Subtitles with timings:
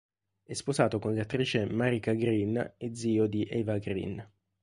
[0.43, 4.27] È sposato con l'attrice Marika Green e zio di Eva Green.